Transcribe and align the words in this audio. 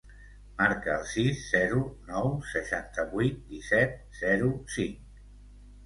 Marca 0.61 0.95
el 1.01 1.05
sis, 1.09 1.43
zero, 1.51 1.83
nou, 2.09 2.31
seixanta-vuit, 2.55 3.39
disset, 3.55 3.97
zero, 4.27 4.53
cinc. 4.81 5.19